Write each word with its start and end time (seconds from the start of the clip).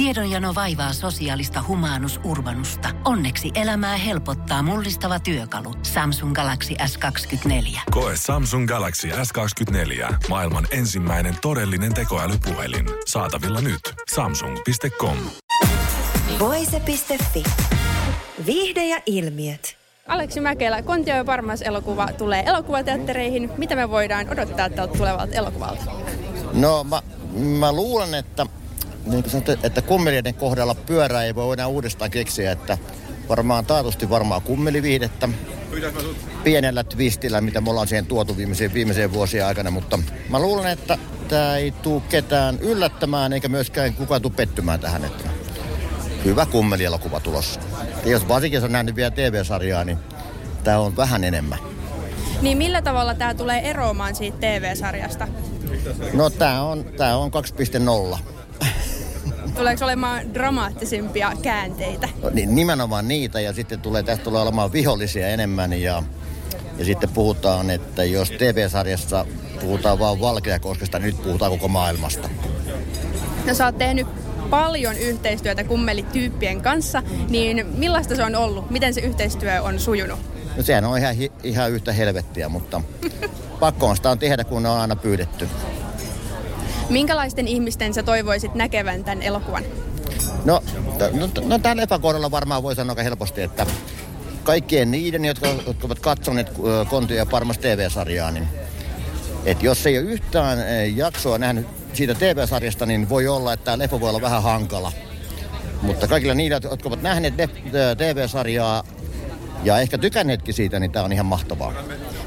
Tiedonjano 0.00 0.54
vaivaa 0.54 0.92
sosiaalista 0.92 1.64
humanus 1.68 2.20
urbanusta. 2.24 2.88
Onneksi 3.04 3.50
elämää 3.54 3.96
helpottaa 3.96 4.62
mullistava 4.62 5.20
työkalu. 5.20 5.74
Samsung 5.82 6.34
Galaxy 6.34 6.74
S24. 6.74 7.80
Koe 7.90 8.12
Samsung 8.16 8.68
Galaxy 8.68 9.08
S24. 9.08 10.14
Maailman 10.28 10.66
ensimmäinen 10.70 11.36
todellinen 11.42 11.94
tekoälypuhelin. 11.94 12.86
Saatavilla 13.06 13.60
nyt. 13.60 13.80
Samsung.com. 14.14 15.16
Voise.fi. 16.38 17.44
Viihde 18.46 18.86
ja 18.86 19.02
ilmiöt. 19.06 19.76
Aleksi 20.08 20.40
Mäkelä, 20.40 20.82
Kontio 20.82 21.14
ja 21.16 21.24
Parmas 21.24 21.62
elokuva 21.62 22.08
tulee 22.18 22.42
elokuvateattereihin. 22.46 23.50
Mitä 23.56 23.76
me 23.76 23.90
voidaan 23.90 24.28
odottaa 24.28 24.70
tältä 24.70 24.96
tulevalta 24.96 25.34
elokuvalta? 25.34 25.82
No 26.52 26.84
mä, 26.84 27.02
mä 27.58 27.72
luulen, 27.72 28.14
että, 28.14 28.46
niin 29.04 29.22
kuin 29.22 29.30
sanottu, 29.30 29.52
että 29.62 29.82
kummelijoiden 29.82 30.34
kohdalla 30.34 30.74
pyörää 30.74 31.24
ei 31.24 31.34
voi 31.34 31.52
enää 31.52 31.66
uudestaan 31.66 32.10
keksiä, 32.10 32.52
että 32.52 32.78
varmaan 33.28 33.66
taatusti 33.66 34.10
varmaan 34.10 34.42
kummeliviihdettä 34.42 35.28
pienellä 36.44 36.84
twistillä, 36.84 37.40
mitä 37.40 37.60
me 37.60 37.70
ollaan 37.70 37.88
siihen 37.88 38.06
tuotu 38.06 38.36
viimeiseen, 38.36 38.74
viimeiseen 38.74 39.12
vuosien 39.12 39.46
aikana, 39.46 39.70
mutta 39.70 39.98
mä 40.28 40.38
luulen, 40.38 40.66
että 40.66 40.98
tämä 41.28 41.56
ei 41.56 41.70
tule 41.70 42.02
ketään 42.08 42.58
yllättämään 42.58 43.32
eikä 43.32 43.48
myöskään 43.48 43.94
kukaan 43.94 44.22
tule 44.22 44.32
pettymään 44.36 44.80
tähän, 44.80 45.04
että 45.04 45.28
hyvä 46.24 46.46
kummelielokuva 46.46 47.20
tulossa. 47.20 47.60
Ja 48.04 48.10
jos 48.10 48.28
varsinkin 48.28 48.64
on 48.64 48.72
nähnyt 48.72 48.96
vielä 48.96 49.10
TV-sarjaa, 49.10 49.84
niin 49.84 49.98
tämä 50.64 50.78
on 50.78 50.96
vähän 50.96 51.24
enemmän. 51.24 51.58
Niin 52.42 52.58
millä 52.58 52.82
tavalla 52.82 53.14
tämä 53.14 53.34
tulee 53.34 53.70
eroamaan 53.70 54.14
siitä 54.14 54.38
TV-sarjasta? 54.40 55.28
No 56.12 56.30
tämä 56.30 56.62
on, 56.62 56.84
tää 56.96 57.16
on 57.16 57.30
2.0. 58.12 58.18
Tuleeko 59.54 59.84
olemaan 59.84 60.34
dramaattisimpia 60.34 61.32
käänteitä? 61.42 62.08
No, 62.22 62.30
niin, 62.30 62.54
nimenomaan 62.54 63.08
niitä 63.08 63.40
ja 63.40 63.52
sitten 63.52 63.80
tulee, 63.80 64.02
tästä 64.02 64.24
tulee 64.24 64.42
olemaan 64.42 64.72
vihollisia 64.72 65.28
enemmän 65.28 65.72
ja, 65.72 66.02
ja 66.78 66.84
sitten 66.84 67.10
puhutaan, 67.10 67.70
että 67.70 68.04
jos 68.04 68.30
TV-sarjassa 68.30 69.26
puhutaan 69.60 69.98
vain 69.98 70.20
Valkeakoskesta, 70.20 70.98
niin 70.98 71.06
nyt 71.06 71.22
puhutaan 71.22 71.52
koko 71.52 71.68
maailmasta. 71.68 72.28
No 73.46 73.54
sä 73.54 73.64
oot 73.64 73.78
tehnyt 73.78 74.06
paljon 74.50 74.96
yhteistyötä 74.96 75.64
kummelityyppien 75.64 76.60
kanssa, 76.60 77.02
niin 77.28 77.66
millaista 77.76 78.16
se 78.16 78.24
on 78.24 78.34
ollut? 78.34 78.70
Miten 78.70 78.94
se 78.94 79.00
yhteistyö 79.00 79.62
on 79.62 79.80
sujunut? 79.80 80.18
No 80.56 80.62
sehän 80.62 80.84
on 80.84 80.98
ihan, 80.98 81.16
ihan 81.42 81.70
yhtä 81.70 81.92
helvettiä, 81.92 82.48
mutta 82.48 82.80
pakko 83.60 83.86
on 83.86 83.96
sitä 83.96 84.10
on 84.10 84.18
tehdä, 84.18 84.44
kun 84.44 84.62
ne 84.62 84.68
on 84.68 84.80
aina 84.80 84.96
pyydetty. 84.96 85.48
Minkälaisten 86.90 87.48
ihmisten 87.48 87.94
sä 87.94 88.02
toivoisit 88.02 88.54
näkevän 88.54 89.04
tämän 89.04 89.22
elokuvan? 89.22 89.64
No, 90.44 90.62
t- 90.98 91.12
no, 91.12 91.28
t- 91.28 91.44
no 91.44 91.58
tämän 91.58 91.76
leffan 91.76 92.00
kohdalla 92.00 92.30
varmaan 92.30 92.62
voi 92.62 92.74
sanoa 92.74 92.92
aika 92.92 93.02
helposti, 93.02 93.42
että 93.42 93.66
kaikkien 94.42 94.90
niiden, 94.90 95.24
jotka, 95.24 95.48
jotka 95.66 95.86
ovat 95.86 95.98
katsoneet 95.98 96.52
Kontio 96.88 97.16
ja 97.16 97.26
Parmas 97.26 97.58
TV-sarjaa, 97.58 98.30
niin 98.30 98.48
että 99.44 99.66
jos 99.66 99.86
ei 99.86 99.98
ole 99.98 100.06
yhtään 100.06 100.58
ö, 100.58 100.62
jaksoa 100.96 101.38
nähnyt 101.38 101.66
siitä 101.92 102.14
TV-sarjasta, 102.14 102.86
niin 102.86 103.08
voi 103.08 103.28
olla, 103.28 103.52
että 103.52 103.64
tämä 103.64 103.78
leffa 103.78 104.00
voi 104.00 104.08
olla 104.10 104.20
vähän 104.20 104.42
hankala. 104.42 104.92
Mutta 105.82 106.08
kaikilla 106.08 106.34
niillä, 106.34 106.60
jotka 106.70 106.88
ovat 106.88 107.02
nähneet 107.02 107.34
ö, 107.40 107.94
TV-sarjaa 107.96 108.84
ja 109.64 109.78
ehkä 109.78 109.98
tykänneetkin 109.98 110.54
siitä, 110.54 110.80
niin 110.80 110.92
tämä 110.92 111.04
on 111.04 111.12
ihan 111.12 111.26
mahtavaa. 111.26 111.72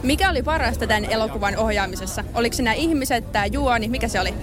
Mikä 0.03 0.29
oli 0.29 0.43
parasta 0.43 0.87
tämän 0.87 1.05
elokuvan 1.05 1.57
ohjaamisessa? 1.57 2.23
Oliko 2.33 2.55
se 2.55 2.63
nämä 2.63 2.73
ihmiset, 2.73 3.31
tämä 3.31 3.45
juoni, 3.45 3.87
mikä 3.87 4.07
se 4.07 4.19
oli? 4.19 4.33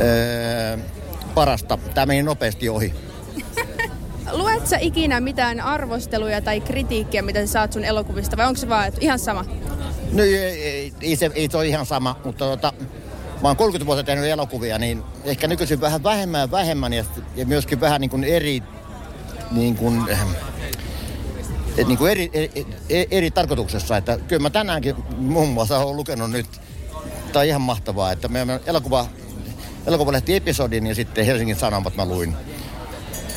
Öö, 0.00 0.78
parasta. 1.34 1.78
Tämä 1.94 2.06
meni 2.06 2.22
nopeasti 2.22 2.68
ohi. 2.68 2.94
Luet 4.32 4.66
sä 4.66 4.78
ikinä 4.80 5.20
mitään 5.20 5.60
arvosteluja 5.60 6.42
tai 6.42 6.60
kritiikkiä, 6.60 7.22
mitä 7.22 7.40
sä 7.40 7.52
saat 7.52 7.72
sun 7.72 7.84
elokuvista, 7.84 8.36
vai 8.36 8.46
onko 8.46 8.60
se 8.60 8.68
vaan 8.68 8.86
että 8.88 9.00
ihan 9.02 9.18
sama? 9.18 9.44
No 10.12 10.22
ei, 10.22 10.36
ei, 10.36 10.92
ei, 11.00 11.16
se, 11.16 11.30
ei 11.34 11.48
se 11.50 11.56
ole 11.56 11.66
ihan 11.66 11.86
sama, 11.86 12.16
mutta 12.24 12.44
tota, 12.44 12.72
mä 13.42 13.48
oon 13.48 13.56
30 13.56 13.86
vuotta 13.86 14.04
tehnyt 14.04 14.24
elokuvia, 14.24 14.78
niin 14.78 15.02
ehkä 15.24 15.48
nykyisin 15.48 15.80
vähän 15.80 16.02
vähemmän 16.02 16.40
ja 16.40 16.50
vähemmän 16.50 16.92
ja, 16.92 17.04
ja 17.36 17.46
myöskin 17.46 17.80
vähän 17.80 18.00
niin 18.00 18.10
kuin 18.10 18.24
eri, 18.24 18.62
niin 19.50 19.76
kuin, 19.76 20.04
et 21.78 21.88
niin 21.88 21.98
kuin 21.98 22.10
eri, 22.10 22.30
eri, 22.32 22.66
eri, 22.88 23.08
eri 23.10 23.30
tarkoituksessa. 23.30 23.96
Että 23.96 24.18
kyllä 24.28 24.42
mä 24.42 24.50
tänäänkin 24.50 24.96
muun 25.16 25.48
muassa 25.48 25.78
olen 25.78 25.96
lukenut 25.96 26.30
nyt, 26.30 26.46
tämä 27.32 27.40
on 27.40 27.46
ihan 27.46 27.60
mahtavaa, 27.60 28.12
että 28.12 28.28
meidän 28.28 28.60
elokuva, 28.66 29.06
elokuvalehti 29.86 30.34
episodin 30.34 30.86
ja 30.86 30.94
sitten 30.94 31.26
Helsingin 31.26 31.56
Sanomat 31.56 31.96
mä 31.96 32.04
luin. 32.04 32.34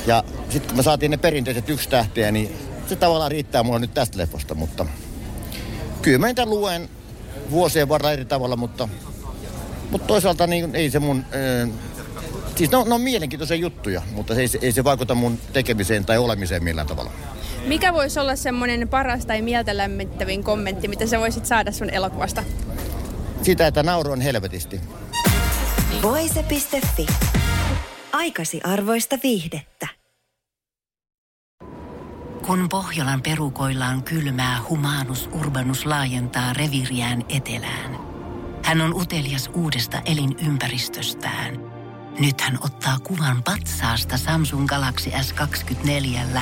Ja 0.07 0.23
sitten 0.49 0.67
kun 0.69 0.77
me 0.77 0.83
saatiin 0.83 1.11
ne 1.11 1.17
perinteiset 1.17 1.69
yksi 1.69 1.89
tähtiä, 1.89 2.31
niin 2.31 2.57
se 2.87 2.95
tavallaan 2.95 3.31
riittää 3.31 3.63
mulle 3.63 3.79
nyt 3.79 3.93
tästä 3.93 4.17
leffasta, 4.17 4.55
mutta 4.55 4.85
kyllä 6.01 6.17
mä 6.17 6.27
niitä 6.27 6.45
luen 6.45 6.89
vuosien 7.51 7.89
varrella 7.89 8.13
eri 8.13 8.25
tavalla, 8.25 8.55
mutta, 8.55 8.89
mutta 9.91 10.07
toisaalta 10.07 10.47
niin 10.47 10.75
ei 10.75 10.89
se 10.89 10.99
mun... 10.99 11.25
Äh, 11.63 11.69
siis 12.55 12.71
ne 12.71 12.77
on, 12.77 12.89
ne 12.89 12.95
on 12.95 13.01
mielenkiintoisia 13.01 13.57
juttuja, 13.57 14.01
mutta 14.11 14.35
se 14.35 14.41
ei, 14.41 14.49
ei 14.61 14.71
se 14.71 14.83
vaikuta 14.83 15.15
mun 15.15 15.39
tekemiseen 15.53 16.05
tai 16.05 16.17
olemiseen 16.17 16.63
millään 16.63 16.87
tavalla. 16.87 17.11
Mikä 17.65 17.93
voisi 17.93 18.19
olla 18.19 18.35
semmoinen 18.35 18.87
paras 18.87 19.25
tai 19.25 19.41
mieltä 19.41 19.77
lämmittävin 19.77 20.43
kommentti, 20.43 20.87
mitä 20.87 21.07
sä 21.07 21.19
voisit 21.19 21.45
saada 21.45 21.71
sun 21.71 21.89
elokuvasta? 21.89 22.43
Sitä, 23.41 23.67
että 23.67 23.83
nauru 23.83 24.11
on 24.11 24.21
helvetisti. 24.21 24.81
Voise.fi. 26.01 27.05
Aikasi 28.13 28.61
arvoista 28.63 29.17
viihdettä. 29.23 29.87
Kun 32.45 32.69
Pohjolan 32.69 33.21
perukoillaan 33.21 34.03
kylmää, 34.03 34.59
humanus 34.69 35.29
urbanus 35.33 35.85
laajentaa 35.85 36.53
reviriään 36.53 37.23
etelään. 37.29 37.97
Hän 38.63 38.81
on 38.81 38.93
utelias 38.93 39.49
uudesta 39.53 40.01
elinympäristöstään. 40.05 41.59
Nyt 42.19 42.41
hän 42.41 42.57
ottaa 42.61 42.99
kuvan 42.99 43.43
patsaasta 43.43 44.17
Samsung 44.17 44.67
Galaxy 44.67 45.09
S24 45.09 46.41